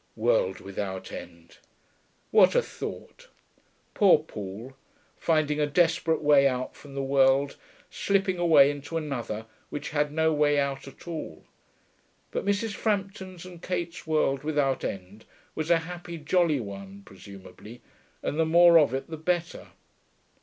World 0.15 0.61
without 0.61 1.11
end! 1.11 1.59
What 2.31 2.55
a 2.55 2.63
thought! 2.63 3.27
Poor 3.93 4.17
Paul, 4.17 4.73
finding 5.15 5.59
a 5.59 5.67
desperate 5.67 6.23
way 6.23 6.47
out 6.47 6.75
from 6.75 6.95
the 6.95 7.03
world, 7.03 7.55
slipping 7.91 8.39
away 8.39 8.71
into 8.71 8.97
another 8.97 9.45
which 9.69 9.91
had 9.91 10.11
no 10.11 10.33
way 10.33 10.57
out 10.59 10.87
at 10.87 11.07
all. 11.07 11.43
But 12.31 12.45
Mrs. 12.45 12.73
Frampton's 12.73 13.45
and 13.45 13.61
Kate's 13.61 14.07
world 14.07 14.43
without 14.43 14.83
end 14.83 15.25
was 15.53 15.69
a 15.69 15.77
happy, 15.85 16.17
jolly 16.17 16.59
one, 16.59 17.03
presumably, 17.05 17.81
and 18.23 18.39
the 18.39 18.45
more 18.47 18.79
of 18.79 18.95
it 18.95 19.07
the 19.07 19.17
better. 19.17 19.67